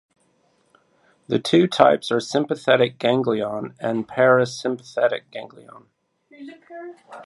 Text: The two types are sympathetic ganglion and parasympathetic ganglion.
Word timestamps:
The 1.27 1.37
two 1.37 1.67
types 1.67 2.11
are 2.11 2.19
sympathetic 2.19 2.97
ganglion 2.97 3.75
and 3.79 4.07
parasympathetic 4.07 5.29
ganglion. 5.29 5.89